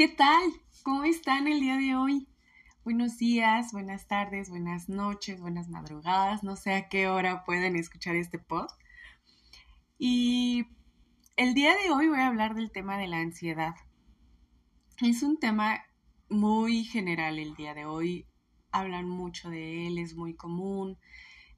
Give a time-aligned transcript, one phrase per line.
[0.00, 0.50] ¿Qué tal?
[0.82, 2.26] ¿Cómo están el día de hoy?
[2.84, 6.42] Buenos días, buenas tardes, buenas noches, buenas madrugadas.
[6.42, 8.66] No sé a qué hora pueden escuchar este pod.
[9.98, 10.64] Y
[11.36, 13.74] el día de hoy voy a hablar del tema de la ansiedad.
[15.02, 15.84] Es un tema
[16.30, 18.26] muy general el día de hoy.
[18.72, 20.96] Hablan mucho de él, es muy común.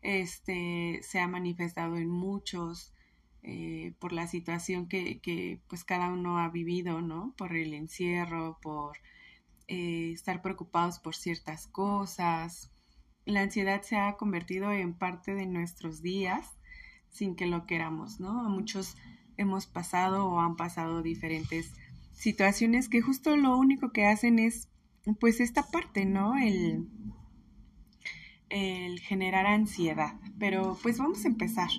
[0.00, 2.92] Este se ha manifestado en muchos
[3.44, 7.34] eh, por la situación que, pues cada uno ha vivido, ¿no?
[7.36, 8.98] Por el encierro, por
[9.66, 12.70] eh, estar preocupados por ciertas cosas.
[13.24, 16.58] La ansiedad se ha convertido en parte de nuestros días
[17.10, 18.48] sin que lo queramos, ¿no?
[18.48, 18.96] Muchos
[19.36, 21.72] hemos pasado o han pasado diferentes
[22.12, 24.68] situaciones que justo lo único que hacen es
[25.18, 26.38] pues esta parte, ¿no?
[26.38, 26.88] El,
[28.50, 30.14] el generar ansiedad.
[30.38, 31.70] Pero pues vamos a empezar.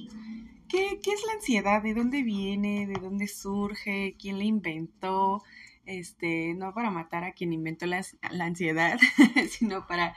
[0.74, 1.84] ¿Qué, es la ansiedad?
[1.84, 2.88] ¿De dónde viene?
[2.88, 4.16] ¿De dónde surge?
[4.20, 5.44] ¿Quién la inventó?
[5.86, 8.04] Este, no para matar a quien inventó la,
[8.40, 9.00] ansiedad,
[9.52, 10.16] sino para,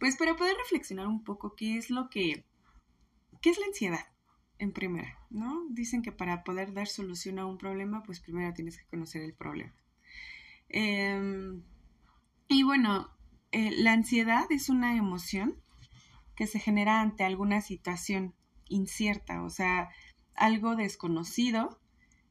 [0.00, 2.46] pues para poder reflexionar un poco qué es lo que,
[3.42, 4.06] qué es la ansiedad
[4.58, 5.66] en primera, ¿no?
[5.68, 9.34] Dicen que para poder dar solución a un problema, pues primero tienes que conocer el
[9.34, 9.74] problema.
[10.70, 11.64] Em,
[12.48, 13.10] y bueno,
[13.50, 15.62] eh, la ansiedad es una emoción
[16.34, 18.34] que se genera ante alguna situación
[18.72, 19.90] incierta, o sea,
[20.34, 21.78] algo desconocido,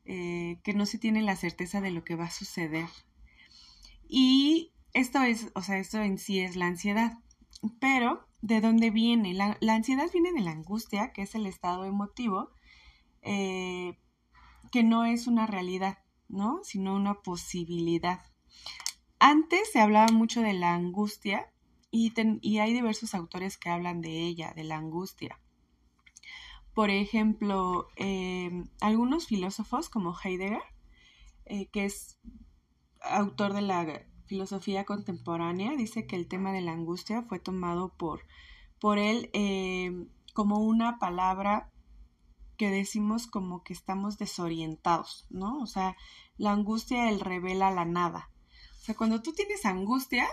[0.05, 2.87] eh, que no se tiene la certeza de lo que va a suceder.
[4.07, 7.19] Y esto es, o sea, esto en sí es la ansiedad.
[7.79, 9.33] Pero, ¿de dónde viene?
[9.33, 12.49] La, ansiedad viene de la angustia, que es el estado emotivo,
[13.21, 13.97] eh,
[14.71, 16.59] que no es una realidad, ¿no?
[16.63, 18.21] Sino una posibilidad.
[19.19, 21.51] Antes se hablaba mucho de la angustia
[21.91, 25.39] y, y hay diversos autores que hablan de ella, de la angustia.
[26.73, 30.61] Por ejemplo, em, algunos filósofos como Heidegger,
[31.45, 32.17] eh, que es
[33.01, 38.25] autor de la filosofía contemporánea, dice que el tema de la angustia fue tomado por,
[38.79, 41.69] por él em, como una palabra
[42.57, 45.59] que decimos como que estamos desorientados, ¿no?
[45.59, 45.97] O sea,
[46.37, 48.29] la angustia él revela la nada.
[48.79, 50.27] O sea, cuando tú tienes angustia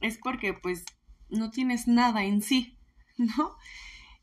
[0.00, 0.84] es porque pues
[1.28, 2.78] no tienes nada en sí,
[3.18, 3.56] ¿no?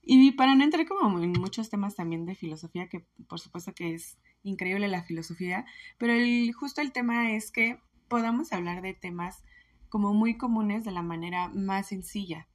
[0.09, 3.93] Y para no entrar como en muchos temas también de filosofía, que por supuesto que
[3.93, 5.65] es increíble la filosofía,
[5.97, 9.43] pero el, justo el tema es que podamos hablar de temas
[9.89, 12.47] como muy comunes de la manera más sencilla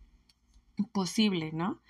[0.93, 1.83] posible, ¿no?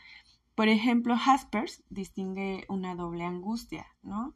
[0.56, 4.34] Por ejemplo, Jaspers distingue una doble angustia, ¿no?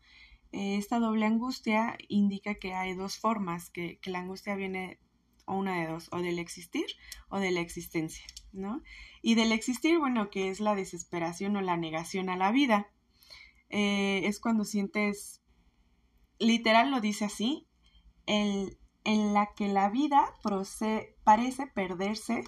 [0.53, 5.00] Esta doble angustia indica que hay dos formas, que, que la angustia viene
[5.46, 6.86] o una de dos, o del existir
[7.28, 8.82] o de la existencia, ¿no?
[9.22, 12.88] Y del existir, bueno, que es la desesperación o la negación a la vida.
[13.70, 15.40] Eh, es cuando sientes,
[16.38, 17.66] literal lo dice así,
[18.26, 20.34] el, en la que la vida
[21.24, 22.44] parece perderse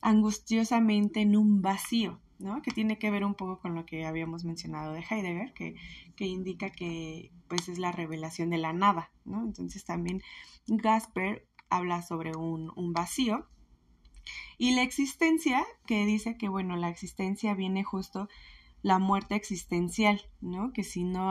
[0.00, 2.62] angustiosamente en un vacío, ¿no?
[2.62, 5.74] Que tiene que ver un poco con lo que habíamos mencionado de Heidegger, que,
[6.16, 9.42] que indica que pues es la revelación de la nada, ¿no?
[9.44, 10.22] Entonces también
[10.66, 13.48] Gasper habla sobre un, vacío.
[14.58, 18.28] Y la existencia, que dice que, bueno, la existencia viene justo
[18.82, 20.72] la muerte existencial, ¿no?
[20.72, 21.30] Que si no,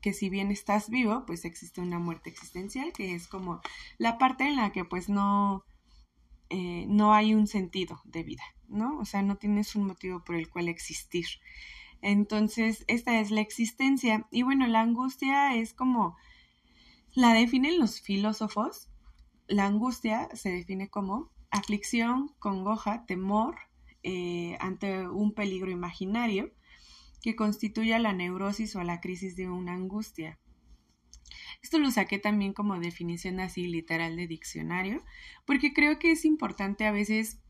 [0.00, 3.60] que si bien estás vivo, pues existe una muerte existencial, que es como
[3.98, 5.64] la parte en la que pues no,
[6.50, 8.98] eh, no hay un sentido de vida, ¿no?
[8.98, 11.26] O sea, no tienes un motivo por el cual existir.
[12.00, 14.26] Entonces, esta es la existencia.
[14.30, 16.16] Y bueno, la angustia es como
[17.14, 18.88] la definen los filósofos
[19.48, 23.56] la angustia se define como aflicción, congoja, temor
[24.02, 26.52] eh, ante un peligro imaginario
[27.22, 30.38] que constituye la neurosis o la crisis de una angustia.
[31.62, 35.02] Esto lo saqué también como definición así literal de diccionario,
[35.44, 37.40] porque creo que es importante a veces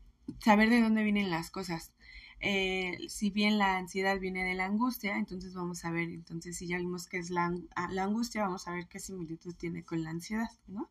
[0.43, 1.93] saber de dónde vienen las cosas.
[2.41, 6.67] Eh, si bien la ansiedad viene de la angustia, entonces vamos a ver, entonces si
[6.67, 7.53] ya vimos que es la,
[7.89, 10.89] la angustia, vamos a ver qué similitud tiene con la ansiedad, ¿no?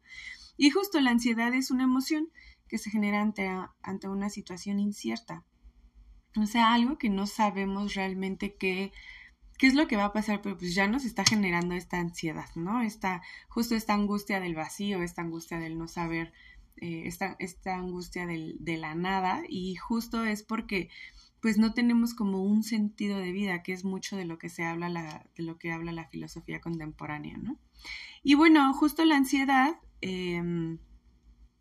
[0.58, 2.28] Y justo la ansiedad es una emoción
[2.68, 3.48] que se genera ante,
[3.82, 5.44] ante una situación incierta.
[6.36, 8.92] O sea, algo que no sabemos realmente qué,
[9.56, 12.48] qué es lo que va a pasar, pero pues ya nos está generando esta ansiedad,
[12.54, 12.82] ¿no?
[12.82, 16.32] Esta, justo esta angustia del vacío, esta angustia del no saber,
[16.76, 20.90] eh, esta, esta angustia del, de la nada, y justo es porque
[21.40, 24.64] pues no tenemos como un sentido de vida, que es mucho de lo que se
[24.64, 27.58] habla la, de lo que habla la filosofía contemporánea, ¿no?
[28.22, 30.78] Y bueno, justo la ansiedad Em,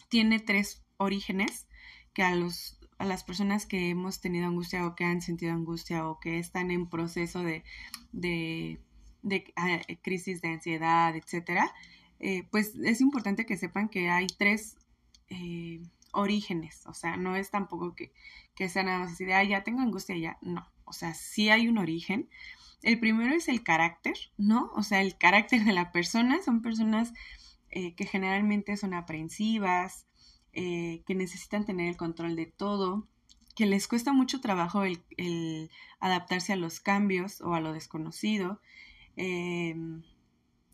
[0.10, 1.68] tiene tres orígenes
[2.14, 6.08] que a, los, a las personas que hemos tenido angustia o que han sentido angustia
[6.08, 7.64] o que están en proceso de,
[8.12, 8.80] de,
[9.24, 11.74] de ah, crisis de ansiedad, etcétera,
[12.20, 14.76] eh, pues es importante que sepan que hay tres
[15.30, 15.82] eh,
[16.18, 18.12] orígenes, o sea, no es tampoco que,
[18.56, 21.50] que sea nada más así de, ah, ya tengo angustia, ya, no, o sea, sí
[21.50, 22.30] hay un origen.
[22.84, 24.72] El primero es el carácter, ¿no?
[24.76, 27.14] O sea, el carácter de la persona, son personas
[27.70, 30.06] eh, que generalmente son aprensivas,
[30.54, 33.08] que necesitan tener el control de todo,
[33.56, 38.60] que les cuesta mucho trabajo el, el adaptarse a los cambios o a lo desconocido.
[39.18, 39.76] Eh,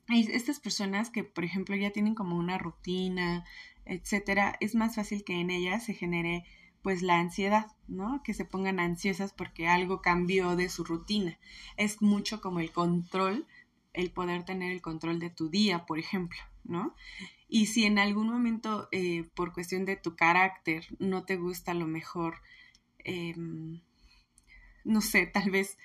[0.07, 3.45] estas personas que, por ejemplo, ya tienen como una rutina,
[3.85, 6.45] etcétera, es más fácil que en ellas se genere
[6.81, 8.21] pues la ansiedad, ¿no?
[8.23, 11.39] Que se pongan ansiosas porque algo cambió de su rutina.
[11.77, 13.47] Es mucho como el control,
[13.93, 16.93] el poder tener el control de tu día, por ejemplo, ¿no?
[17.47, 21.87] Y si en algún momento, eh, por cuestión de tu carácter, no te gusta lo
[21.87, 22.41] mejor,
[22.99, 23.81] em,
[24.83, 25.77] no sé, tal vez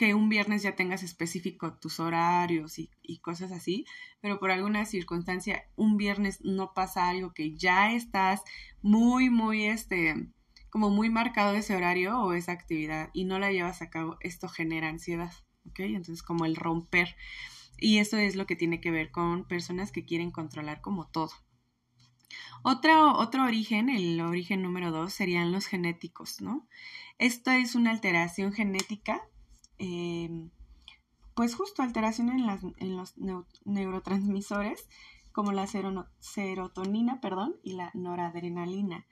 [0.00, 3.84] que un viernes ya tengas específico tus horarios y, cosas así,
[4.22, 8.40] pero por alguna circunstancia un viernes no pasa algo que ya estás
[8.80, 10.30] muy, muy, este,
[10.70, 14.48] como muy marcado ese horario o esa actividad y no la llevas a cabo, esto
[14.48, 15.34] genera ansiedad,
[15.66, 15.80] ¿ok?
[15.80, 17.14] Entonces como el romper.
[17.76, 21.32] Y esto es lo que tiene que ver con personas que quieren controlar como todo.
[22.62, 26.66] Otro, otro origen, el origen número dos, serían los genéticos, ¿no?
[27.18, 29.28] Esta es una alteración genética
[29.80, 30.50] Em,
[31.34, 33.14] pues justo alteración en, los
[33.64, 34.86] neurotransmisores
[35.32, 39.06] como la serotonina perdón, y la noradrenalina.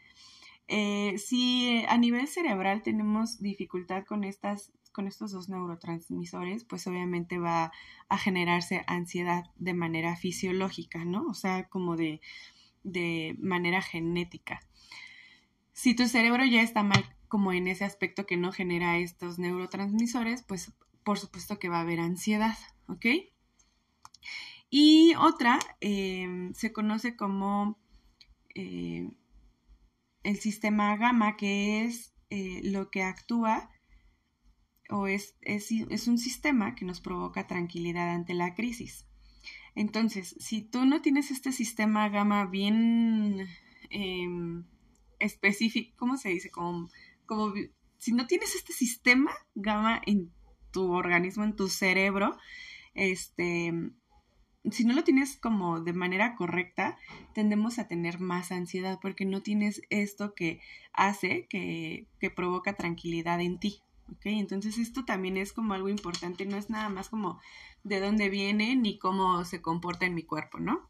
[0.66, 7.38] Eh, si a nivel cerebral tenemos dificultad con, estas, con estos dos neurotransmisores, pues obviamente
[7.38, 7.72] va
[8.10, 11.24] a generarse ansiedad de manera fisiológica, ¿no?
[11.28, 12.20] O sea, como de,
[12.82, 14.60] de manera genética.
[15.72, 20.42] Si tu cerebro ya está mal como en ese aspecto que no genera estos neurotransmisores,
[20.42, 20.72] pues
[21.04, 23.06] por supuesto que va a haber ansiedad, ¿ok?
[24.70, 27.78] Y otra em, se conoce como
[28.54, 29.10] eh,
[30.22, 33.70] el sistema gamma, que es eh, lo que actúa
[34.90, 39.06] o es, es, un sistema que nos provoca tranquilidad ante la crisis.
[39.74, 43.46] Entonces, si tú no tienes este sistema gamma bien
[43.90, 44.64] em,
[45.18, 46.50] específico, ¿cómo se dice?
[46.50, 46.88] Como
[47.28, 47.52] como
[47.98, 50.32] si no tienes este sistema gamma en
[50.72, 52.36] tu organismo, en tu cerebro,
[52.94, 53.72] este,
[54.70, 56.96] si no lo tienes como de manera correcta,
[57.34, 60.60] tendemos a tener más ansiedad porque no tienes esto que
[60.92, 63.82] hace que, que provoca tranquilidad en ti.
[64.10, 64.26] ¿ok?
[64.26, 67.40] Entonces esto también es como algo importante, no es nada más como
[67.84, 70.88] de dónde viene ni cómo se comporta en mi cuerpo, ¿no?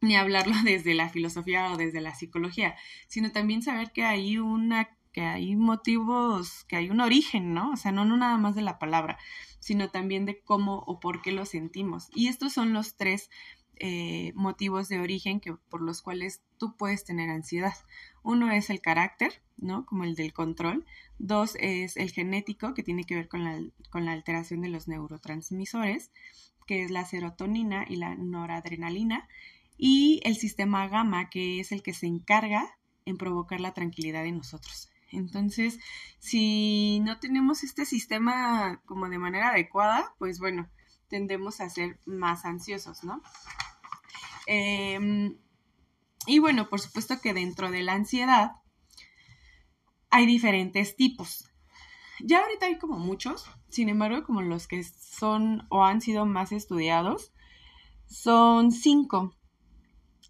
[0.00, 2.76] Ni hablarlo desde la filosofía o desde la psicología,
[3.08, 7.72] sino también saber que hay una que hay motivos, que hay un origen, ¿no?
[7.72, 9.18] O sea, no, nada más de la palabra,
[9.58, 12.08] sino también de cómo o por qué lo sentimos.
[12.14, 13.30] Y estos son los tres
[13.76, 17.74] eh, motivos de origen que, por los cuales tú puedes tener ansiedad.
[18.22, 19.84] Uno es el carácter, ¿no?
[19.84, 20.86] Como el del control.
[21.18, 23.60] Dos es el genético, que tiene que ver con la,
[23.90, 26.10] con la alteración de los neurotransmisores,
[26.66, 29.28] que es la serotonina y la noradrenalina.
[29.76, 34.38] Y el sistema gamma, que es el que se encarga en provocar la tranquilidad en
[34.38, 34.91] nosotros.
[35.12, 35.78] Entonces,
[36.18, 40.68] si no tenemos este sistema como de manera adecuada, pues bueno,
[41.08, 43.22] tendemos a ser más ansiosos, ¿no?
[44.46, 45.36] Em,
[46.26, 48.52] y bueno, por supuesto que dentro de la ansiedad
[50.10, 51.50] hay diferentes tipos.
[52.20, 56.52] Ya ahorita hay como muchos, sin embargo, como los que son o han sido más
[56.52, 57.32] estudiados,
[58.06, 59.34] son cinco,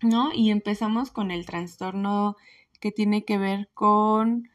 [0.03, 0.33] ¿no?
[0.33, 2.37] Y empezamos con el trastorno
[2.81, 4.49] que tiene que ver con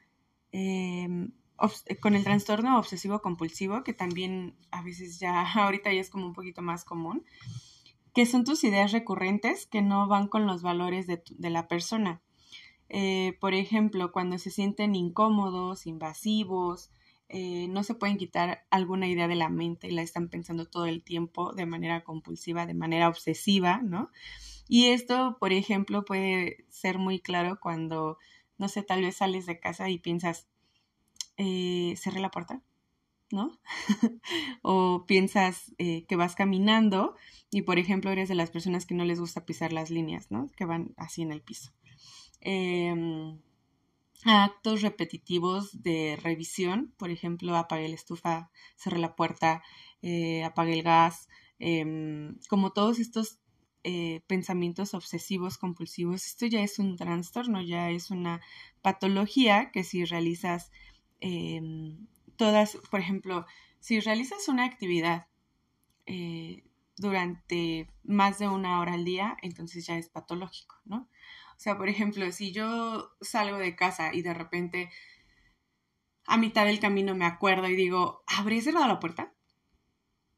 [0.60, 1.34] Em,
[2.02, 6.34] con el trastorno obsesivo compulsivo, que también a veces ya ahorita ya es como un
[6.34, 7.24] poquito más común,
[8.16, 11.22] que son tus ideas recurrentes que no van con los valores de,
[11.52, 12.24] la persona.
[12.90, 16.90] Eh, por ejemplo, cuando se sienten incómodos, invasivos,
[17.30, 20.88] eh, no se pueden quitar alguna idea de la mente y la están pensando todo
[20.88, 24.10] el tiempo de manera compulsiva, de manera obsesiva, ¿no?
[24.68, 28.18] Y esto, por ejemplo, puede ser muy claro cuando
[28.58, 30.48] no sé, tal vez sales de casa y piensas,
[31.38, 32.62] eh, cerré la puerta,
[33.32, 33.60] ¿no?
[34.62, 37.16] o piensas eh, que vas caminando
[37.52, 40.50] y, por ejemplo, eres de las personas que no les gusta pisar las líneas, ¿no?
[40.56, 41.72] Que van así en el piso.
[42.42, 43.40] Em,
[44.26, 49.64] actos repetitivos de revisión, por ejemplo, apagué la estufa, cerré la puerta,
[50.02, 53.40] eh, apagué el gas, em, como todos estos
[53.90, 58.42] eh, pensamientos obsesivos compulsivos, esto ya es un trastorno, ya es una
[58.82, 60.74] patología que si realizas
[61.22, 63.46] em, todas, por ejemplo,
[63.80, 65.28] si realizas una actividad
[66.06, 66.66] eh,
[66.98, 71.08] durante más de una hora al día, entonces ya es patológico, ¿no?
[71.56, 74.90] O sea, por ejemplo, si yo salgo de casa y de repente
[76.26, 79.32] a mitad del camino me acuerdo y digo, ¿habré cerrado la puerta?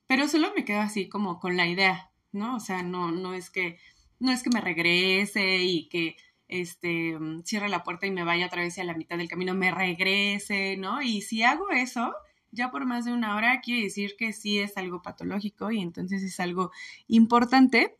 [0.05, 2.55] Pero solo me quedo así como con la idea, ¿no?
[2.55, 3.77] O sea, no, no es que,
[4.19, 6.15] no es que me regrese y que
[6.47, 9.53] este, cierre la puerta y me vaya otra vez y a la mitad del camino
[9.53, 11.01] me regrese, ¿no?
[11.01, 12.13] Y si hago eso,
[12.51, 16.23] ya por más de una hora quiere decir que sí es algo patológico y entonces
[16.23, 16.71] es algo
[17.07, 17.97] importante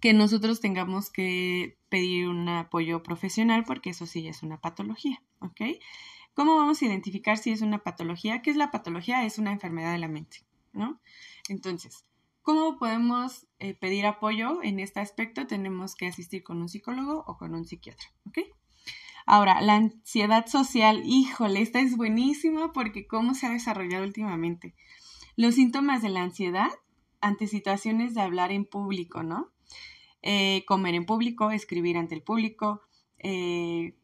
[0.00, 5.60] que nosotros tengamos que pedir un apoyo profesional porque eso sí es una patología, ¿ok?
[6.34, 8.42] ¿Cómo vamos a identificar si es una patología?
[8.42, 9.24] ¿Qué es la patología?
[9.24, 11.00] Es una enfermedad de la mente, ¿no?
[11.48, 12.04] Entonces,
[12.44, 15.48] ¿cómo podemos eh, pedir apoyo en este aspecto?
[15.48, 18.38] Tenemos que asistir con un psicólogo o con un psiquiatra, ¿ok?
[19.26, 24.74] Ahora, la ansiedad social, híjole, esta es buenísima porque cómo se ha desarrollado últimamente.
[25.34, 26.70] Los síntomas de la ansiedad
[27.20, 29.50] ante situaciones de hablar en público, ¿no?
[30.22, 32.82] Eh, comer en público, escribir ante el público,
[33.18, 33.96] eh,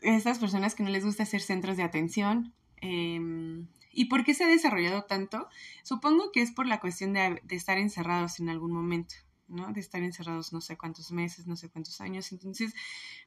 [0.00, 2.54] estas personas que no les gusta ser centros de atención.
[2.80, 5.48] Em, ¿Y por qué se ha desarrollado tanto?
[5.82, 9.14] Supongo que es por la cuestión de estar encerrados en algún momento.
[9.50, 9.72] ¿no?
[9.72, 12.32] De estar encerrados no sé cuántos meses, no sé cuántos años.
[12.32, 12.72] Entonces,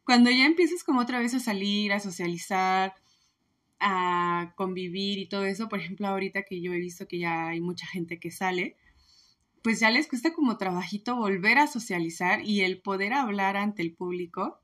[0.04, 2.96] cuando ya empiezas como otra vez a salir, a socializar,
[3.80, 7.62] a convivir y todo eso, por ejemplo, ahorita que yo he visto que ya hay
[7.62, 8.78] mucha gente que sale,
[9.62, 13.94] pues ya les cuesta como trabajito volver a socializar y el poder hablar ante el
[13.94, 14.62] público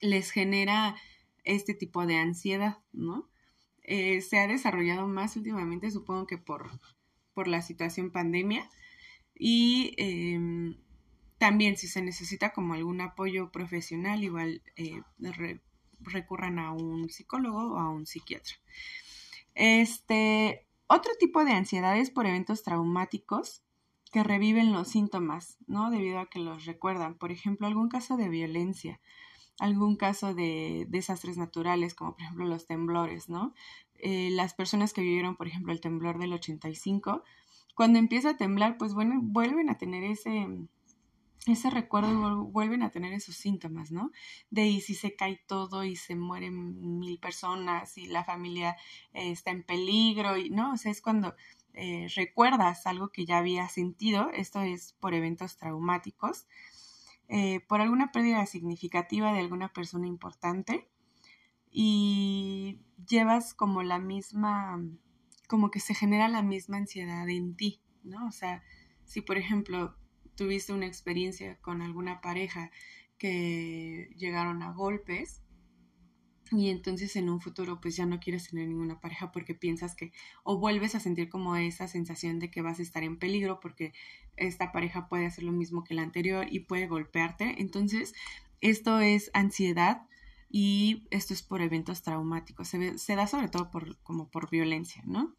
[0.00, 0.96] les genera
[1.44, 3.29] este tipo de ansiedad, ¿no?
[3.92, 6.70] Eh, se ha desarrollado más últimamente, supongo que por,
[7.34, 8.70] por la situación pandemia,
[9.34, 10.76] y em,
[11.38, 15.02] también si se necesita como algún apoyo profesional, igual eh,
[15.98, 18.54] recurran a un psicólogo o a un psiquiatra.
[19.56, 23.64] Este, otro tipo de ansiedad es por eventos traumáticos
[24.12, 25.90] que reviven los síntomas, ¿no?
[25.90, 27.16] Debido a que los recuerdan.
[27.16, 29.00] Por ejemplo, algún caso de violencia,
[29.58, 33.54] algún caso de desastres naturales, como por ejemplo los temblores, ¿no?
[33.96, 37.22] Eh, las personas que vivieron, por ejemplo, el temblor del 85,
[37.74, 40.46] cuando empieza a temblar, pues bueno, vuelven a tener ese,
[41.46, 44.10] ese recuerdo vuelven a tener esos síntomas, ¿no?
[44.50, 48.76] De y si se cae todo y se mueren mil personas y la familia
[49.14, 50.72] eh, está en peligro, y, ¿no?
[50.72, 51.34] O sea, es cuando
[51.74, 56.46] eh, recuerdas algo que ya había sentido, esto es por eventos traumáticos,
[57.32, 60.88] eh, por alguna pérdida significativa de alguna persona importante
[61.70, 64.82] y llevas como la misma
[65.46, 68.26] como que se genera la misma ansiedad en ti, ¿no?
[68.26, 68.64] O sea,
[69.04, 69.96] si por ejemplo
[70.34, 72.72] tuviste una experiencia con alguna pareja
[73.16, 75.40] que llegaron a golpes
[76.50, 80.12] y entonces en un futuro pues ya no quieres tener ninguna pareja porque piensas que
[80.42, 83.92] o vuelves a sentir como esa sensación de que vas a estar en peligro porque
[84.36, 87.60] esta pareja puede hacer lo mismo que la anterior y puede golpearte.
[87.60, 88.14] Entonces,
[88.60, 90.02] esto es ansiedad
[90.50, 92.68] y esto es por eventos traumáticos.
[92.68, 95.34] Se, da sobre todo por, como por violencia, ¿no?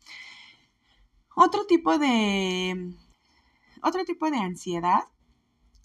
[1.35, 2.93] Otro tipo de,
[3.81, 5.03] otro tipo de ansiedad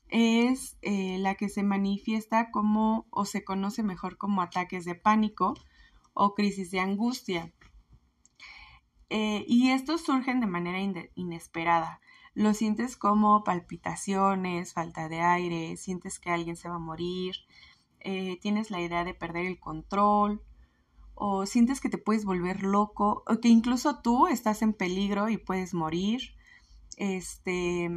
[0.09, 5.55] es eh, la que se manifiesta como o se conoce mejor como ataques de pánico
[6.15, 7.53] o crisis de angustia.
[9.11, 10.81] Eh, y estos surgen de manera
[11.15, 12.01] inesperada.
[12.35, 17.35] Lo sientes como palpitaciones, falta de aire, sientes que alguien se va a morir,
[18.01, 20.43] eh, tienes la idea de perder el control
[21.15, 25.39] o sientes que te puedes volver loco o que incluso tú estás en peligro y
[25.39, 26.21] puedes morir.
[26.99, 27.91] Este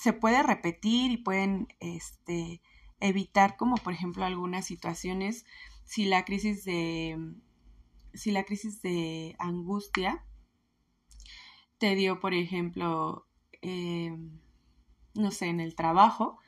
[0.00, 2.62] se puede repetir y pueden este,
[3.00, 5.44] evitar como por ejemplo algunas situaciones
[5.84, 7.18] si la crisis de
[8.14, 10.24] si la crisis de angustia
[11.78, 13.26] te dio por ejemplo
[13.60, 14.40] em,
[15.14, 16.38] no sé en el trabajo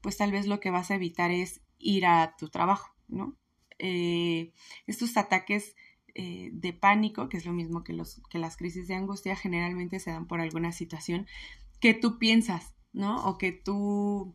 [0.00, 3.36] pues tal vez lo que vas a evitar es ir a tu trabajo, ¿no?
[3.78, 4.52] Eh,
[4.86, 5.74] estos ataques
[6.14, 10.00] eh, de pánico, que es lo mismo que, los, que las crisis de angustia, generalmente
[10.00, 11.26] se dan por alguna situación
[11.80, 13.24] que tú piensas, ¿no?
[13.26, 14.34] O que tú,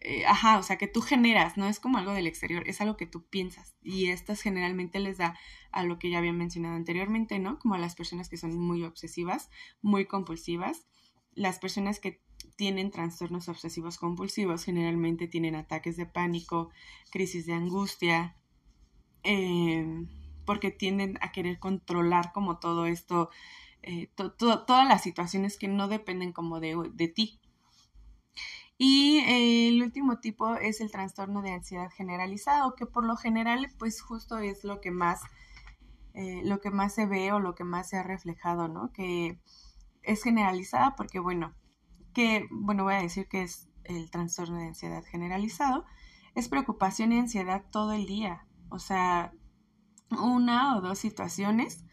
[0.00, 2.96] eh, ajá, o sea, que tú generas, no es como algo del exterior, es algo
[2.96, 3.74] que tú piensas.
[3.82, 5.36] Y estas generalmente les da
[5.70, 7.58] a lo que ya había mencionado anteriormente, ¿no?
[7.58, 9.50] Como a las personas que son muy obsesivas,
[9.80, 10.86] muy compulsivas,
[11.34, 12.22] las personas que
[12.56, 16.70] tienen trastornos obsesivos compulsivos generalmente tienen ataques de pánico,
[17.10, 18.36] crisis de angustia,
[19.22, 20.08] em,
[20.44, 23.30] porque tienden a querer controlar como todo esto,
[23.82, 27.40] eh, todas las situaciones que no dependen como de, ti.
[28.84, 33.68] Y eh, el último tipo es el trastorno de ansiedad generalizado, que por lo general
[33.78, 35.20] pues justo es lo que más,
[36.14, 38.92] eh, lo que más se ve o lo que más se ha reflejado, ¿no?
[38.92, 39.38] Que
[40.02, 41.54] es generalizada porque, bueno,
[42.12, 45.84] que, bueno, voy a decir que es el trastorno de ansiedad generalizado,
[46.34, 48.48] es preocupación y ansiedad todo el día.
[48.68, 49.32] O sea,
[50.10, 51.84] una o dos situaciones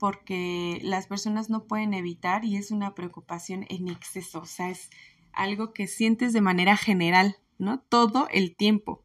[0.00, 4.90] porque las personas no pueden evitar y es una preocupación en exceso, o sea, es
[5.36, 7.80] algo que sientes de manera general, ¿no?
[7.80, 9.04] Todo el tiempo.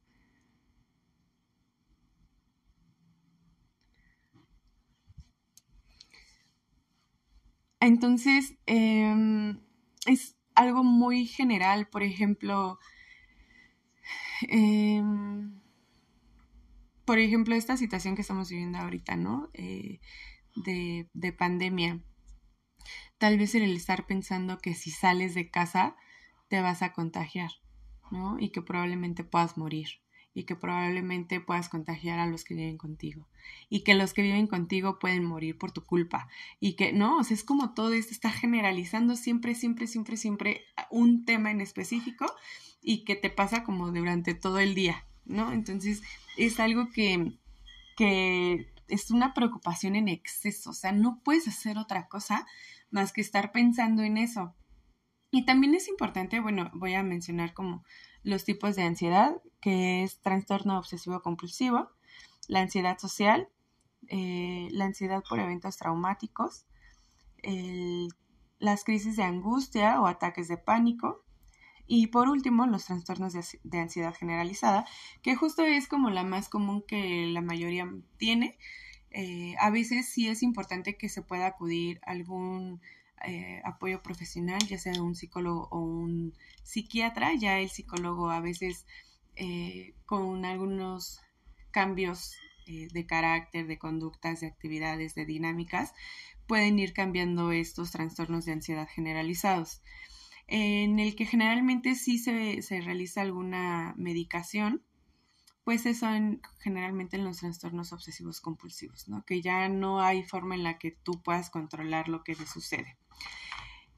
[7.79, 9.59] Entonces, em,
[10.05, 12.77] es algo muy general, por ejemplo,
[14.49, 15.61] em,
[17.05, 19.49] por ejemplo, esta situación que estamos viviendo ahorita, ¿no?
[19.53, 19.99] Eh,
[20.55, 22.01] de, de pandemia.
[23.17, 25.95] Tal vez el estar pensando que si sales de casa
[26.51, 27.49] te vas a contagiar,
[28.11, 28.37] ¿no?
[28.37, 29.87] Y que probablemente puedas morir
[30.33, 33.29] y que probablemente puedas contagiar a los que viven contigo
[33.69, 36.27] y que los que viven contigo pueden morir por tu culpa
[36.59, 40.65] y que no, o sea, es como todo esto está generalizando siempre, siempre, siempre, siempre
[40.89, 42.25] un tema en específico
[42.81, 45.53] y que te pasa como durante todo el día, ¿no?
[45.53, 46.01] Entonces
[46.35, 47.37] es algo que,
[47.95, 52.45] que es una preocupación en exceso, o sea, no puedes hacer otra cosa
[52.89, 54.53] más que estar pensando en eso.
[55.31, 57.83] Y también es importante, bueno, voy a mencionar como
[58.23, 61.89] los tipos de ansiedad, que es trastorno obsesivo compulsivo,
[62.47, 63.47] la ansiedad social,
[64.07, 66.65] eh, la ansiedad por eventos traumáticos,
[68.59, 71.23] las crisis de angustia o ataques de pánico,
[71.93, 74.85] y por último, los trastornos de, ansiedad generalizada,
[75.21, 77.85] que justo es como la más común que la mayoría
[78.15, 78.57] tiene.
[79.09, 82.79] Eh, a veces sí es importante que se pueda acudir a algún
[83.25, 87.33] eh, apoyo profesional, ya sea un psicólogo o un psiquiatra.
[87.35, 88.85] Ya el psicólogo a veces
[89.35, 91.21] eh, con algunos
[91.71, 92.35] cambios
[92.67, 95.93] de carácter, de conductas, de actividades, de dinámicas,
[96.47, 99.81] pueden ir cambiando estos trastornos de ansiedad generalizados
[100.51, 104.83] en el que generalmente sí se, se realiza alguna medicación,
[105.63, 109.23] pues eso son generalmente en los trastornos obsesivos compulsivos, ¿no?
[109.25, 112.97] Que ya no hay forma en la que tú puedas controlar lo que te sucede.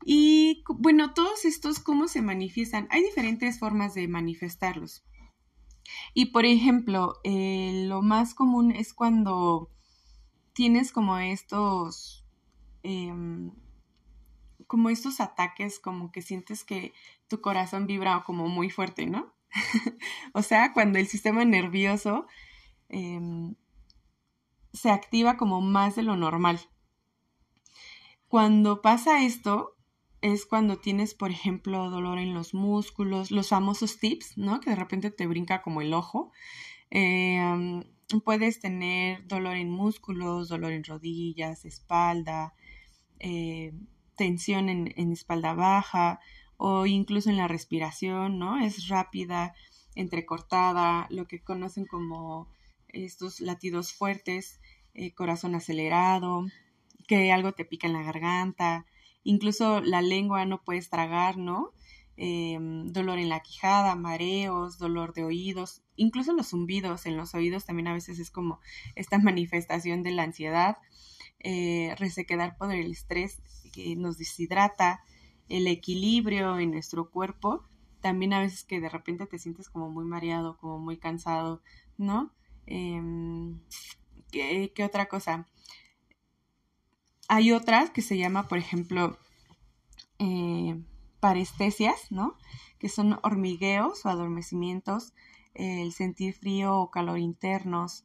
[0.06, 2.88] Y bueno, todos estos, ¿cómo se manifiestan?
[2.91, 5.06] Hay diferentes formas de manifestarlos.
[6.13, 9.69] Y por ejemplo, eh, lo más común es cuando
[10.54, 12.26] tienes como estos
[12.84, 13.52] em,
[14.67, 16.93] como estos ataques, como que sientes que
[17.28, 19.34] tu corazón vibra como muy fuerte, ¿no?
[20.33, 22.27] o sea, cuando el sistema nervioso
[22.89, 23.55] em,
[24.73, 26.59] se activa como más de lo normal.
[28.27, 29.77] Cuando pasa esto,
[30.21, 34.59] es cuando tienes, por ejemplo, dolor en los músculos, los famosos tips, ¿no?
[34.59, 36.31] Que de repente te brinca como el ojo.
[36.89, 37.83] Em,
[38.23, 42.53] puedes tener dolor en músculos, dolor en rodillas, espalda,
[43.19, 43.73] eh,
[44.15, 46.19] tensión en, espalda baja
[46.57, 48.59] o incluso en la respiración, ¿no?
[48.63, 49.53] Es rápida,
[49.95, 52.47] entrecortada, lo que conocen como
[52.87, 54.59] estos latidos fuertes,
[54.93, 56.45] eh, corazón acelerado,
[57.07, 58.85] que algo te pica en la garganta,
[59.23, 61.73] incluso la lengua no puedes tragar, ¿no?
[62.15, 67.65] Em, dolor en la quijada, mareos, dolor de oídos, incluso los zumbidos en los oídos
[67.65, 68.59] también a veces es como
[68.95, 70.77] esta manifestación de la ansiedad,
[71.39, 73.41] eh, resequedar por el estrés
[73.73, 75.03] que nos deshidrata,
[75.49, 77.63] el equilibrio en nuestro cuerpo,
[78.01, 81.62] también a veces que de repente te sientes como muy mareado, como muy cansado,
[81.97, 82.32] ¿no?
[82.65, 83.60] Em,
[84.32, 85.47] ¿qué, otra cosa?
[87.29, 89.17] Hay otras que se llama, por ejemplo,
[90.19, 90.82] eh,
[91.19, 92.38] parestesias, ¿no?
[92.79, 95.13] Que son hormigueos o adormecimientos,
[95.53, 98.03] el sentir frío o calor internos.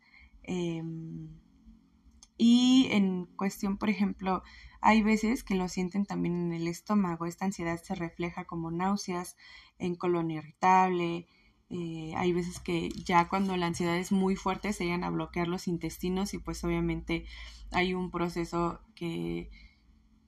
[2.39, 4.43] Y en cuestión, por ejemplo,
[4.81, 7.27] hay veces que lo sienten también en el estómago.
[7.27, 9.37] Esta ansiedad se refleja como náuseas,
[9.79, 11.27] en colon irritable.
[11.71, 15.49] Eh, hay veces que ya cuando la ansiedad es muy fuerte se llegan a bloquear
[15.49, 17.27] los intestinos y pues obviamente
[17.73, 19.51] hay un proceso que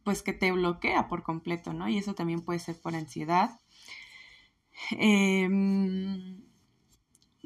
[0.04, 1.88] pues que te bloquea por completo, ¿no?
[1.88, 3.60] Y eso también puede ser por ansiedad.
[4.92, 6.42] Em,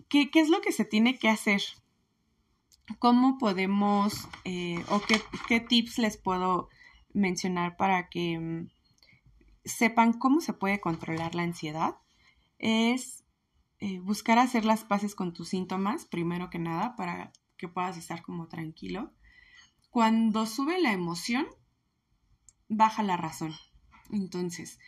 [0.08, 1.62] ¿qué, es lo que se tiene que hacer?
[2.98, 6.68] ¿Cómo podemos eh, o qué, qué tips les puedo
[7.12, 8.68] mencionar para que mm,
[9.64, 11.96] sepan cómo se puede controlar la ansiedad
[12.58, 13.24] es
[13.80, 18.22] eh, buscar hacer las paces con tus síntomas, primero que nada, para que puedas estar
[18.22, 19.12] como tranquilo.
[19.90, 21.46] Cuando sube la emoción,
[22.68, 23.54] baja la razón.
[24.10, 24.78] Entonces,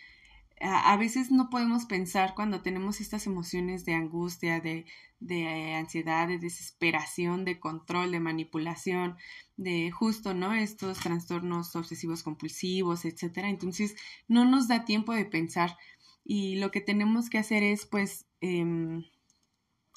[0.60, 4.86] a, veces no podemos pensar cuando tenemos estas emociones de angustia, de,
[5.20, 9.16] de ansiedad, de desesperación, de control, de manipulación,
[9.56, 10.54] de justo, ¿no?
[10.54, 13.48] Estos trastornos obsesivos compulsivos, etcétera.
[13.48, 13.96] Entonces,
[14.28, 15.76] no nos da tiempo de pensar
[16.24, 19.04] y lo que tenemos que hacer es, pues, em,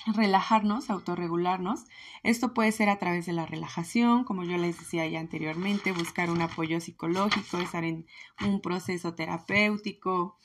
[0.07, 1.85] relajarnos, autorregularnos.
[2.23, 6.29] Esto puede ser a través de la relajación, como yo les decía ya anteriormente, buscar
[6.29, 8.05] un apoyo psicológico, estar en
[8.41, 10.37] un proceso terapéutico,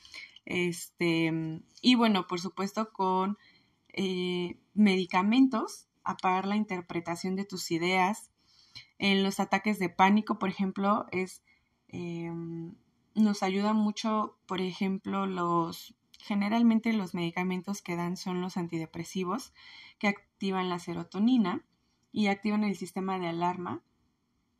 [0.45, 3.37] este, y bueno, por supuesto con
[3.93, 8.29] eh, medicamentos, apagar la interpretación de tus ideas.
[8.99, 11.41] En los ataques de pánico, por ejemplo, es
[11.87, 12.75] em,
[13.15, 19.53] nos ayuda mucho, por ejemplo, los generalmente los medicamentos que dan son los antidepresivos
[19.99, 21.63] que activan la serotonina
[22.11, 23.83] y activan el sistema de alarma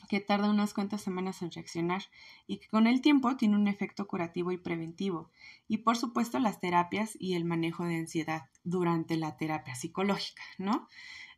[0.08, 2.04] que tarda unas cuantas semanas en reaccionar
[2.46, 5.32] y que con el tiempo tiene un efecto curativo y preventivo.
[5.68, 10.88] Y por supuesto las terapias y el manejo de ansiedad durante la terapia psicológica, ¿no?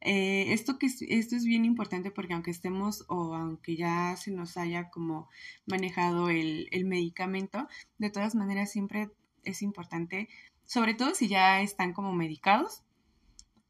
[0.01, 4.57] Eh, esto, que, esto es bien importante porque aunque estemos o aunque ya se nos
[4.57, 5.29] haya como
[5.65, 9.09] manejado el, el medicamento, de todas maneras siempre
[9.43, 10.29] es importante,
[10.65, 12.83] sobre todo si ya están como medicados,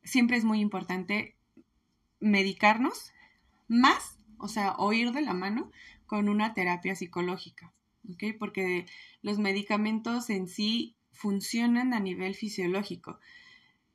[0.03, 1.35] siempre es muy importante
[2.19, 3.11] medicarnos
[3.67, 5.71] más o sea, o ir de la mano
[6.05, 7.73] con una terapia psicológica,
[8.09, 8.35] ¿ok?
[8.39, 8.85] Porque
[9.21, 13.19] los medicamentos en sí funcionan a nivel fisiológico,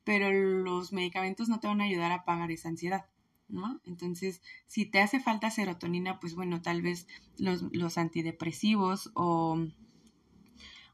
[0.03, 3.05] pero los medicamentos no te van a ayudar a pagar esa ansiedad,
[3.47, 3.79] ¿no?
[3.85, 7.07] Entonces, si te hace falta serotonina, pues bueno, tal vez
[7.37, 9.57] los, los antidepresivos o,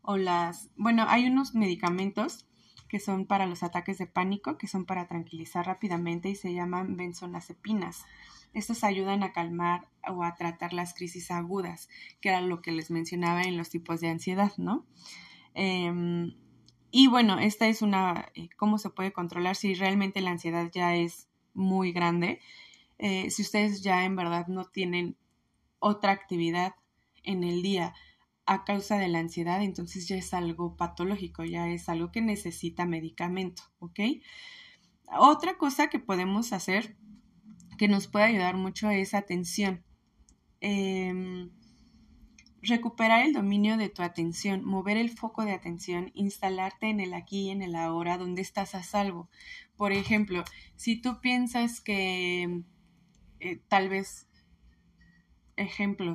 [0.02, 2.46] o las, bueno, hay unos medicamentos
[2.88, 6.98] que son para los ataques de pánico, que son para tranquilizar rápidamente y se llaman
[6.98, 8.04] benzodiazepinas.
[8.54, 11.88] Estos ayudan a calmar o a tratar las crisis agudas,
[12.20, 14.88] que era lo que les mencionaba en los tipos de ansiedad, ¿no?
[15.54, 16.36] Em,
[16.92, 20.96] y bueno, esta es una, eh, cómo se puede controlar si realmente la ansiedad ya
[20.96, 22.40] es muy grande.
[22.98, 25.16] Eh, si ustedes ya en verdad no tienen
[25.78, 26.74] otra actividad
[27.24, 27.94] en el día
[28.50, 32.88] a causa de la ansiedad, entonces ya es algo patológico, ya es algo que necesita
[32.88, 34.00] medicamento, ¿ok?
[35.20, 36.98] Otra cosa que podemos hacer
[37.78, 39.84] que nos puede ayudar mucho es atención.
[40.62, 41.52] Em,
[42.64, 47.50] recuperar el dominio de tu atención, mover el foco de atención, instalarte en el aquí
[47.50, 49.30] y en el ahora, donde estás a salvo.
[49.78, 50.44] Por ejemplo,
[50.76, 52.64] si tú piensas que
[53.40, 54.28] eh, tal vez,
[55.56, 56.14] ejemplo,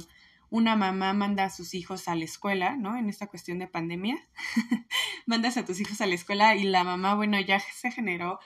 [0.55, 2.97] una mamá manda a sus hijos a la escuela, ¿no?
[2.97, 4.25] En esta cuestión de pandemia,
[5.27, 8.39] mandas a tus hijos a la escuela y la mamá, bueno, ya se generó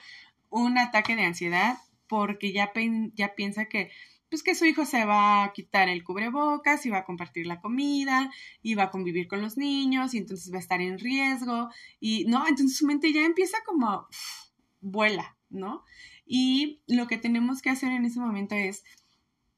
[0.49, 2.73] un ataque de ansiedad porque ya,
[3.13, 3.91] ya piensa que
[4.27, 7.61] pues que su hijo se va a quitar el cubrebocas y va a compartir la
[7.61, 8.31] comida
[8.63, 11.69] y va a convivir con los niños y entonces va a estar en riesgo
[11.99, 14.07] y no, entonces su mente ya empieza como
[14.81, 15.83] vuela, ¿no?
[16.25, 18.83] Y lo que tenemos que hacer en ese momento es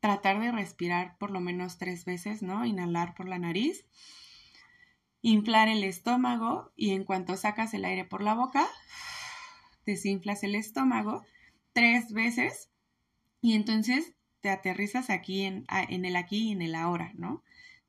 [0.02, 2.66] tratar de respirar por lo menos tres veces, ¿no?
[2.66, 3.86] Inhalar por la nariz,
[5.22, 8.68] inflar el estómago y en cuanto sacas el aire por la boca,
[9.86, 11.24] desinflas el estómago
[11.74, 12.72] tres veces
[13.42, 17.44] y entonces te aterrizas aquí en, en el aquí y en el ahora, ¿no?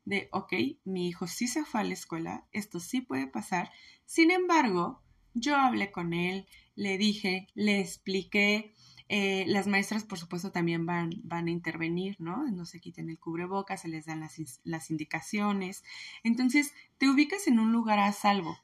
[0.05, 3.71] De, ok, mi hijo sí se fue a la escuela, esto sí puede pasar,
[4.05, 5.01] sin embargo,
[5.33, 8.72] yo hablé con él, le dije, le expliqué,
[9.09, 12.47] eh, las maestras, por supuesto, también van, van a intervenir, ¿no?
[12.51, 15.83] No se quiten el cubrebocas, se les dan las, las indicaciones.
[16.23, 18.57] Entonces, te ubicas en un lugar a salvo,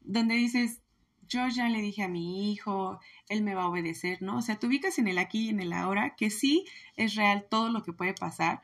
[0.00, 0.80] donde dices,
[1.28, 4.38] yo ya le dije a mi hijo, él me va a obedecer, ¿no?
[4.38, 7.46] O sea, te ubicas en el aquí y en el ahora, que sí es real
[7.50, 8.62] todo lo que puede pasar.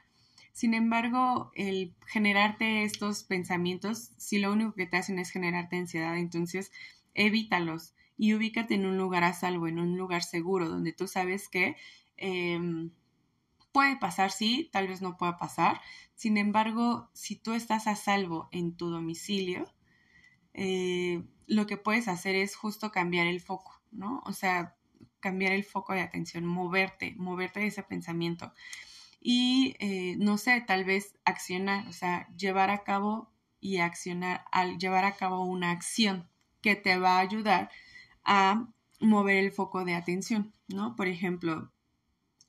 [0.52, 6.16] Sin embargo, el generarte estos pensamientos, si lo único que te hacen es generarte ansiedad,
[6.16, 6.70] entonces
[7.14, 11.48] evítalos y ubícate en un lugar a salvo, en un lugar seguro, donde tú sabes
[11.48, 11.74] que
[12.16, 12.92] em,
[13.72, 15.80] puede pasar, sí, tal vez no pueda pasar.
[16.14, 19.64] Sin embargo, si tú estás a salvo en tu domicilio,
[20.54, 24.22] eh, lo que puedes hacer es justo cambiar el foco, ¿no?
[24.24, 24.76] O sea,
[25.18, 28.52] cambiar el foco de atención, moverte, moverte de ese pensamiento.
[29.20, 34.78] Y, eh, no sé, tal vez accionar, o sea, llevar a cabo y accionar, al
[34.78, 36.28] llevar a cabo una acción
[36.60, 37.68] que te va a ayudar
[38.24, 38.68] a
[39.00, 40.96] mover el foco de atención, ¿no?
[40.96, 41.72] Por ejemplo,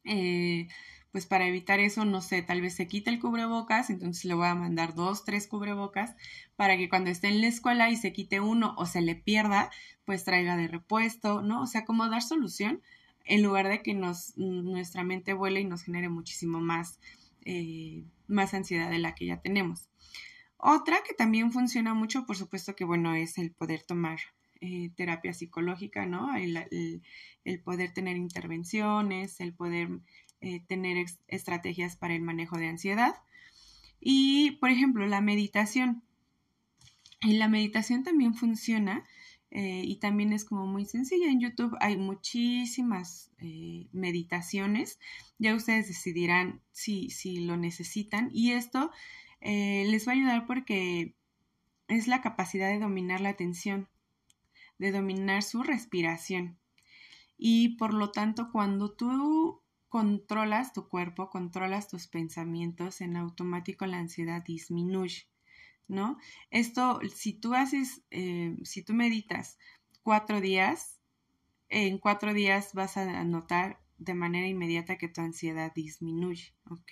[0.03, 0.67] eh,
[1.11, 4.47] pues para evitar eso, no sé, tal vez se quite el cubrebocas, entonces le voy
[4.47, 6.15] a mandar dos, tres cubrebocas
[6.55, 9.69] para que cuando esté en la escuela y se quite uno o se le pierda,
[10.05, 11.61] pues traiga de repuesto, ¿no?
[11.61, 12.81] O sea, como dar solución
[13.25, 16.99] en lugar de que nos, nuestra mente vuele y nos genere muchísimo más,
[17.45, 19.89] eh, más ansiedad de la que ya tenemos.
[20.57, 24.19] Otra que también funciona mucho, por supuesto que bueno, es el poder tomar
[24.65, 26.33] eh, terapia psicológica, ¿no?
[26.37, 27.01] El,
[27.65, 29.89] poder tener intervenciones, el poder
[30.39, 33.13] eh, tener estrategias para el manejo de ansiedad.
[33.99, 36.01] Y, por ejemplo, la meditación.
[37.19, 39.03] Y la meditación también funciona
[39.51, 41.27] eh, y también es como muy sencilla.
[41.27, 43.31] En YouTube hay muchísimas
[43.91, 44.97] meditaciones.
[45.39, 48.29] Ya ustedes decidirán si, si lo necesitan.
[48.31, 48.91] Y esto
[49.41, 51.15] les va a ayudar porque
[51.89, 53.89] es la capacidad de dominar la atención
[54.77, 56.59] de dominar su respiración.
[57.37, 63.99] Y por lo tanto, cuando tú controlas tu cuerpo, controlas tus pensamientos, en automático la
[63.99, 65.27] ansiedad disminuye,
[65.87, 66.17] ¿no?
[66.49, 69.57] Esto, si tú haces, eh, si tú meditas
[70.01, 70.99] cuatro días,
[71.69, 76.91] en cuatro días vas a notar de manera inmediata que tu ansiedad disminuye, ¿ok?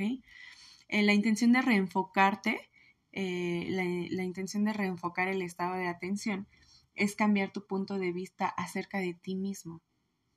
[0.88, 2.70] Eh, la intención de reenfocarte,
[3.14, 6.48] eh, la intención de reenfocar el estado de atención
[6.96, 9.82] es cambiar tu punto de vista acerca de ti mismo.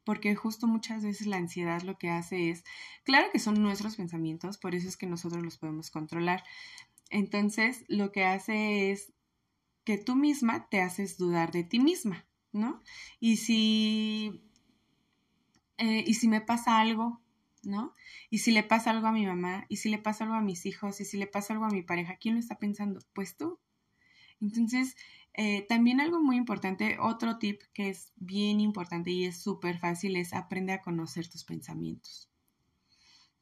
[0.05, 2.65] Porque justo muchas veces la ansiedad lo que hace es,
[3.05, 6.45] claro que son nuestros pensamientos, por eso es que nosotros los podemos controlar.
[7.11, 9.15] Entonces, lo que hace es
[9.85, 12.83] que tú misma te haces dudar de ti misma, ¿no?
[13.21, 14.43] Y si,
[15.79, 17.21] eh, y si me pasa algo,
[17.63, 17.95] ¿no?
[18.31, 20.67] Y si le pasa algo a mi mamá, y si le pasa algo a mis
[20.67, 23.01] hijos, y si le pasa algo a mi pareja, ¿quién lo está pensando?
[23.13, 23.59] Pues tú.
[24.41, 24.97] Entonces,
[25.35, 30.17] eh, también algo muy importante, otro tip que es bien importante y es súper fácil
[30.17, 32.31] es aprende a conocer tus pensamientos.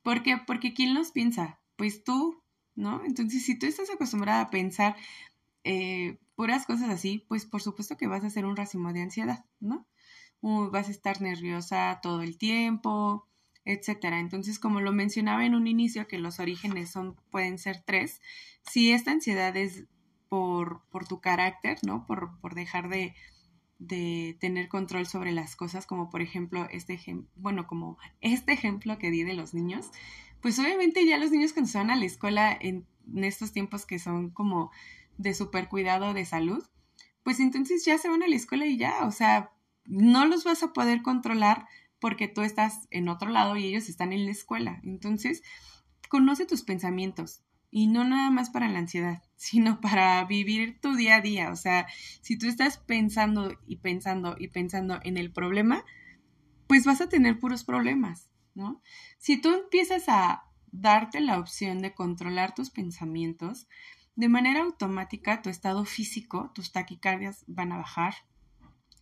[0.03, 0.39] ¿Por qué?
[0.47, 1.61] Porque ¿quién los piensa?
[1.77, 2.43] Pues tú,
[2.75, 3.05] ¿no?
[3.05, 4.97] Entonces, si tú estás acostumbrada a pensar
[5.65, 9.45] eh, puras cosas así, pues por supuesto que vas a hacer un racimo de ansiedad,
[9.61, 9.87] ¿no?
[10.43, 13.29] vas a estar nerviosa todo el tiempo,
[13.65, 14.19] etcétera.
[14.19, 18.21] Entonces, como lo mencionaba en un inicio, que los orígenes son, pueden ser tres,
[18.63, 19.85] si esta ansiedad es
[20.33, 22.07] por, tu carácter, ¿no?
[22.07, 23.15] Por, por dejar de,
[23.79, 28.97] de, tener control sobre las cosas, como por ejemplo este ejemplo, bueno, como este ejemplo
[28.97, 29.91] que di de los niños,
[30.41, 33.99] pues obviamente ya los niños cuando se van a la escuela en, estos tiempos que
[33.99, 34.71] son como
[35.19, 36.65] de super cuidado de salud,
[37.23, 39.53] pues entonces ya se van a la escuela y ya, o sea,
[39.85, 41.67] no los vas a poder controlar
[41.99, 44.81] porque tú estás en otro lado y ellos están en la escuela.
[44.83, 45.43] Entonces,
[46.09, 47.43] conoce tus pensamientos,
[47.73, 51.51] y no nada más para la ansiedad, sino para vivir tu día a día.
[51.51, 51.89] O sea,
[52.21, 55.85] si tú estás pensando y pensando y pensando en el problema,
[56.69, 58.81] pues vas a tener puros problemas, ¿no?
[59.19, 63.67] Si tú empiezas a darte la opción de controlar tus pensamientos,
[64.15, 68.15] de manera automática tu estado físico, tus taquicardias van a bajar,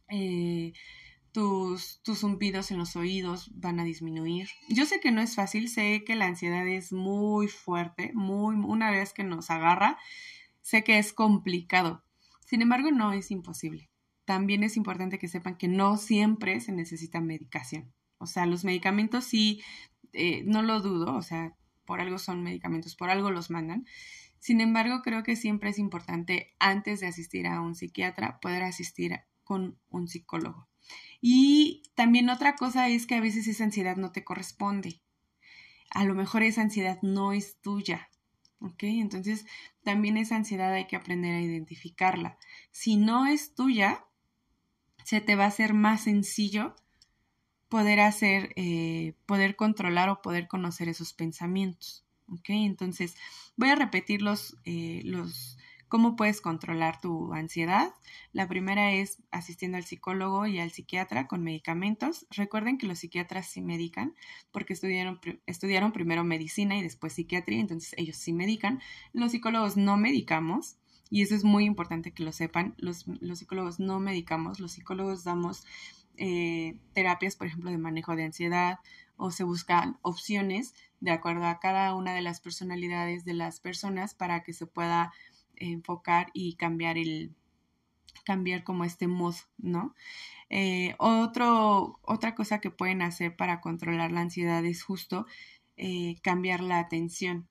[0.09, 0.73] eh,
[1.33, 4.49] tus, tus zumbidos en los oídos van a disminuir.
[4.69, 8.91] Yo sé que no es fácil, sé que la ansiedad es muy fuerte, muy, una
[8.91, 9.99] vez que nos agarra,
[10.63, 12.05] sé que es complicado.
[12.47, 13.91] Sin embargo, no es imposible.
[14.25, 17.93] También es importante que sepan que no siempre se necesita medicación.
[18.19, 19.63] O sea, los medicamentos sí,
[20.13, 23.87] eh, no lo dudo, o sea, por algo son medicamentos, por algo los mandan.
[24.39, 29.21] Sin embargo, creo que siempre es importante, antes de asistir a un psiquiatra, poder asistir
[29.45, 30.70] con un psicólogo.
[31.21, 35.01] Y también otra cosa es que a veces esa ansiedad no te corresponde.
[35.91, 38.09] A lo mejor esa ansiedad no es tuya.
[38.61, 38.83] ¿Ok?
[38.83, 39.47] Entonces,
[39.83, 42.39] también esa ansiedad hay que aprender a identificarla.
[42.71, 44.05] Si no es tuya,
[45.05, 46.77] se te va a hacer más sencillo
[47.69, 52.05] poder hacer, eh, poder controlar o poder conocer esos pensamientos.
[52.29, 52.51] ¿Ok?
[52.51, 53.15] Entonces,
[53.57, 55.57] voy a repetir los, eh, los
[55.91, 57.93] ¿Cómo puedes controlar tu ansiedad?
[58.33, 62.29] La primera es asistiendo al psicólogo y al psiquiatra con medicamentos.
[62.31, 64.15] Recuerden que los psiquiatras sí medican
[64.53, 68.81] porque estudiaron, estudiaron primero medicina y después psiquiatría, entonces ellos sí medican.
[69.13, 70.77] Los psicólogos no medicamos
[71.11, 72.77] y eso es muy importante que lo sepan.
[72.79, 75.67] Los, psicólogos no medicamos, los psicólogos damos
[76.19, 78.79] eh, terapias, por ejemplo, de manejo de ansiedad
[79.17, 84.15] o se buscan opciones de acuerdo a cada una de las personalidades de las personas
[84.15, 85.13] para que se pueda
[85.61, 87.35] enfocar y cambiar el
[88.25, 89.95] cambiar como este mood, ¿no?
[90.51, 95.27] Eh, otro, otra cosa que pueden hacer para controlar la ansiedad es justo
[95.77, 97.49] eh, cambiar la atención.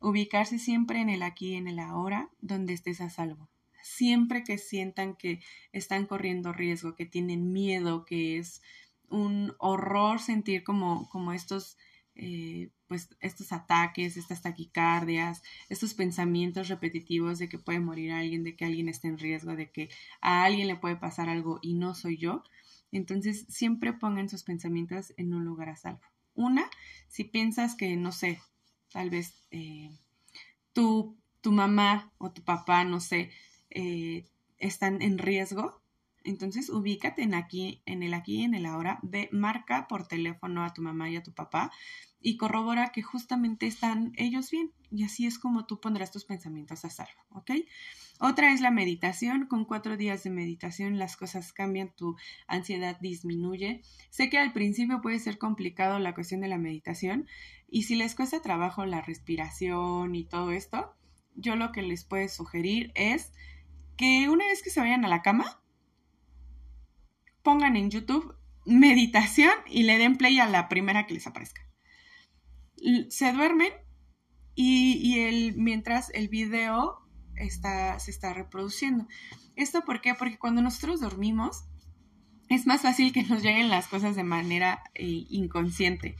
[0.00, 3.48] Ubicarse siempre en el aquí en el ahora, donde estés a salvo.
[3.82, 5.40] Siempre que sientan que
[5.72, 8.62] están corriendo riesgo, que tienen miedo, que es
[9.08, 11.78] un horror sentir como, como estos
[12.16, 18.54] eh, pues estos ataques, estas taquicardias, estos pensamientos repetitivos de que puede morir alguien, de
[18.54, 21.94] que alguien está en riesgo, de que a alguien le puede pasar algo y no
[21.94, 22.44] soy yo.
[22.92, 26.02] Entonces siempre pongan sus pensamientos en un lugar a salvo.
[26.34, 26.68] Una,
[27.08, 28.40] si piensas que, no sé,
[28.92, 29.90] tal vez eh,
[30.72, 33.30] tu, tu mamá o tu papá, no sé,
[33.70, 34.24] eh,
[34.58, 35.80] están en riesgo,
[36.24, 40.64] entonces ubícate en aquí, en el aquí y en el ahora, ve, marca por teléfono
[40.64, 41.70] a tu mamá y a tu papá
[42.24, 44.72] y corrobora que justamente están ellos bien.
[44.90, 47.50] Y así es como tú pondrás tus pensamientos a salvo, ¿ok?
[48.18, 49.46] Otra es la meditación.
[49.46, 53.82] Con cuatro días de meditación las cosas cambian, tu ansiedad disminuye.
[54.08, 57.26] Sé que al principio puede ser complicado la cuestión de la meditación
[57.68, 60.94] y si les cuesta trabajo la respiración y todo esto,
[61.34, 63.32] yo lo que les puedo sugerir es
[63.96, 65.60] que una vez que se vayan a la cama,
[67.44, 68.34] pongan en YouTube
[68.66, 71.60] meditación y le den play a la primera que les aparezca.
[73.08, 73.72] Se duermen
[74.54, 76.98] y, el, mientras el video
[77.36, 79.06] está, se está reproduciendo.
[79.56, 80.14] ¿Esto por qué?
[80.14, 81.64] Porque cuando nosotros dormimos
[82.48, 86.16] es más fácil que nos lleguen las cosas de manera eh, inconsciente.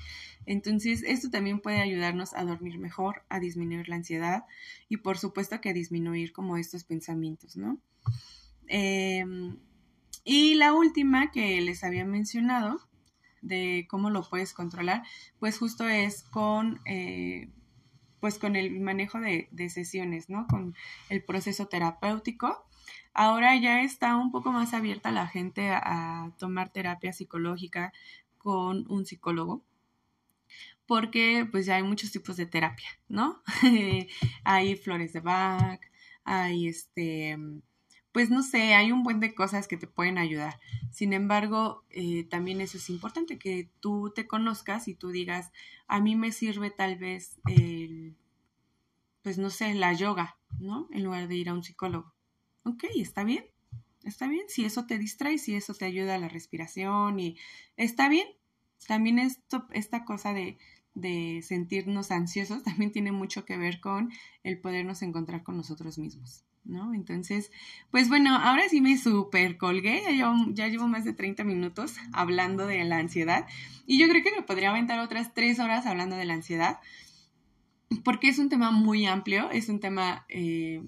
[0.46, 4.44] Entonces, esto también puede ayudarnos a dormir mejor, a disminuir la ansiedad
[4.88, 7.80] y por supuesto que a disminuir como estos pensamientos, ¿no?
[8.66, 9.58] Em,
[10.24, 12.80] y la última que les había mencionado
[13.42, 15.02] de cómo lo puedes controlar,
[15.38, 17.50] pues justo es con, eh,
[18.20, 20.46] pues con el manejo de, sesiones, ¿no?
[20.48, 20.74] Con
[21.10, 22.66] el proceso terapéutico.
[23.12, 27.92] Ahora ya está un poco más abierta la gente a tomar terapia psicológica
[28.38, 29.62] con un psicólogo
[30.86, 33.42] porque pues ya hay muchos tipos de terapia, ¿no?
[34.44, 35.80] hay flores de Bach,
[36.24, 37.38] hay este,
[38.14, 40.60] pues no sé, hay un buen de cosas que te pueden ayudar.
[40.92, 45.50] Sin embargo, eh, también eso es importante, que tú te conozcas y tú digas,
[45.88, 48.16] a mí me sirve tal vez el,
[49.22, 50.88] pues no sé, la yoga, ¿no?
[50.92, 52.14] En lugar de ir a un psicólogo.
[52.62, 53.46] Ok, está bien,
[54.04, 57.36] está bien, si eso te distrae, si eso te ayuda a la respiración y
[57.76, 58.28] está bien.
[58.86, 60.56] También esto, esta cosa de
[60.94, 66.44] de sentirnos ansiosos también tiene mucho que ver con el podernos encontrar con nosotros mismos,
[66.64, 66.94] ¿no?
[66.94, 67.50] Entonces,
[67.90, 70.02] pues bueno, ahora sí me super colgué,
[70.52, 73.46] ya llevo, más de 30 minutos hablando de la ansiedad
[73.86, 76.78] y yo creo que me podría aventar otras tres horas hablando de la ansiedad
[78.02, 80.82] porque es un tema muy amplio, es un tema eh,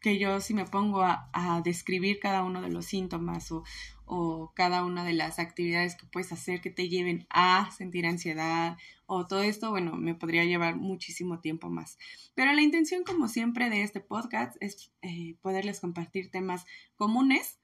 [0.00, 1.30] que yo si me pongo a,
[1.64, 3.64] describir cada uno de los síntomas o,
[4.04, 8.76] o, cada una de las actividades que puedes hacer que te lleven a sentir ansiedad
[9.06, 11.98] o todo esto, bueno, me podría llevar muchísimo tiempo más.
[12.34, 17.58] Pero la intención, como siempre, de este podcast es eh, poderles compartir temas comunes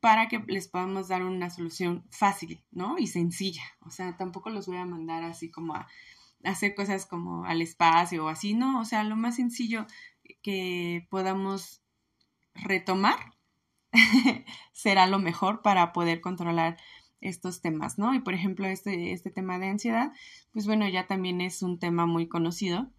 [0.00, 2.98] para que les podamos dar una solución fácil, ¿no?
[2.98, 3.62] Y sencilla.
[3.80, 5.88] O sea, tampoco los voy a mandar así como a
[6.44, 8.80] hacer cosas como al espacio o así, ¿no?
[8.80, 9.86] O sea, lo más sencillo
[10.42, 11.82] que podamos
[12.54, 13.18] retomar
[14.72, 16.76] será lo mejor para poder controlar
[17.20, 18.14] estos temas, ¿no?
[18.14, 20.12] Y por ejemplo, este, este tema de ansiedad,
[20.52, 22.90] pues bueno, ya también es un tema muy conocido.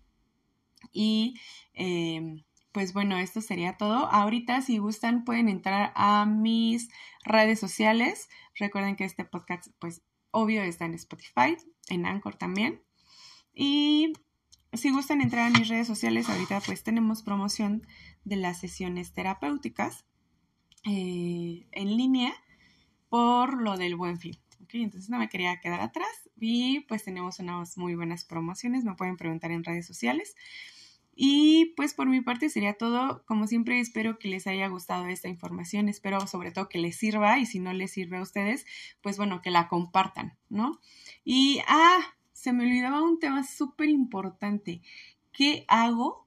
[0.92, 1.39] Y
[1.74, 4.12] em, pues bueno, esto sería todo.
[4.12, 6.89] Ahorita, si gustan, pueden entrar a mis
[7.24, 8.30] redes sociales.
[8.56, 11.58] Recuerden que este podcast, pues obvio, está en Spotify,
[11.89, 12.84] en Anchor también.
[13.54, 14.13] Y
[14.74, 17.86] si gustan entrar a mis redes sociales, ahorita pues tenemos promoción
[18.24, 20.06] de las sesiones terapéuticas
[20.86, 22.34] eh, en línea
[23.10, 24.38] por lo del buen fin.
[24.72, 29.18] Entonces no me quería quedar atrás y pues tenemos unas muy buenas promociones, me pueden
[29.18, 30.36] preguntar en redes sociales.
[31.22, 33.26] Y pues por mi parte sería todo.
[33.26, 37.40] Como siempre espero que les haya gustado esta información, espero sobre todo que les sirva
[37.40, 38.66] y si no les sirve a ustedes,
[39.02, 40.80] pues bueno, que la compartan, ¿no?
[41.26, 42.00] Y, ah,
[42.39, 44.82] se me olvidaba un tema súper importante.
[45.34, 46.25] ¿Qué hago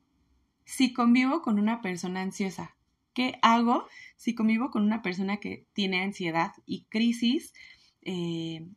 [0.66, 2.76] si convivo con una persona ansiosa?
[3.14, 7.54] ¿Qué hago si convivo con una persona que tiene ansiedad y crisis
[8.02, 8.68] eh,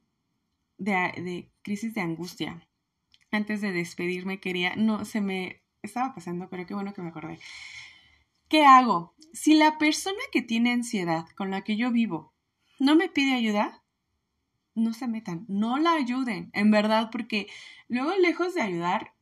[0.77, 2.65] de, crisis de angustia?
[3.31, 7.39] Antes de despedirme quería, no, se me estaba pasando, pero qué bueno que me acordé.
[8.47, 9.13] ¿Qué hago?
[9.33, 12.33] Si la persona que tiene ansiedad con la que yo vivo
[12.79, 13.83] no me pide ayuda,
[14.75, 17.47] no se metan, no la ayuden, en verdad, porque
[17.87, 19.13] luego lejos de ayudar,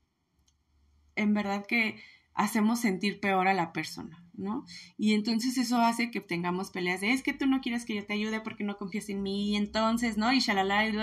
[1.16, 1.98] en verdad que
[2.34, 4.66] hacemos sentir peor a la persona, ¿no?
[4.98, 8.06] Y entonces eso hace que tengamos peleas de, es que tú no quieres que yo
[8.06, 10.34] te ayude porque no confías en mí, y entonces, ¿no?
[10.34, 10.94] Y shalala, y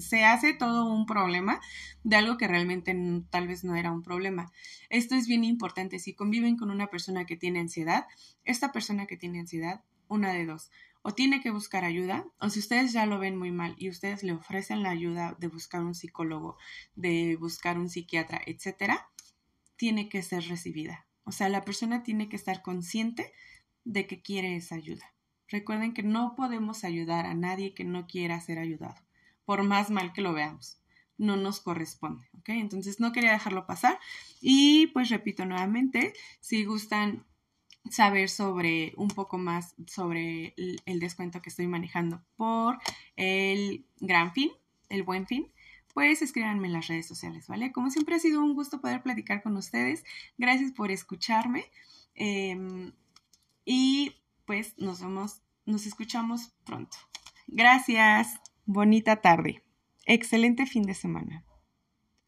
[0.00, 1.60] se hace todo un problema
[2.02, 2.96] de algo que realmente
[3.30, 4.50] tal vez no era un problema.
[4.90, 8.06] Esto es bien importante, si conviven con una persona que tiene ansiedad,
[8.44, 10.70] esta persona que tiene ansiedad, una de dos,
[11.02, 14.22] o tiene que buscar ayuda, o si ustedes ya lo ven muy mal y ustedes
[14.22, 16.56] le ofrecen la ayuda de buscar un psicólogo,
[16.94, 19.08] de buscar un psiquiatra, etcétera,
[19.76, 21.06] tiene que ser recibida.
[21.24, 23.32] O sea, la persona tiene que estar consciente
[23.84, 25.12] de que quiere esa ayuda.
[25.48, 28.96] Recuerden que no podemos ayudar a nadie que no quiera ser ayudado,
[29.44, 30.78] por más mal que lo veamos.
[31.18, 32.48] no nos corresponde, ¿ok?
[32.50, 33.98] Entonces no quería dejarlo pasar
[34.40, 37.24] y pues repito nuevamente, si gustan
[37.90, 42.78] saber sobre un poco más sobre el, descuento que estoy manejando por
[43.16, 44.50] el gran fin,
[44.88, 45.50] el buen fin,
[45.94, 47.72] pues escríbanme en las redes sociales, ¿vale?
[47.72, 50.04] Como siempre ha sido un gusto poder platicar con ustedes.
[50.38, 51.64] Gracias por escucharme.
[52.14, 52.92] Em,
[53.64, 54.14] y
[54.46, 56.96] pues nos vemos, nos escuchamos pronto.
[57.46, 58.40] Gracias.
[58.64, 59.62] Bonita tarde.
[60.06, 61.44] Excelente fin de semana.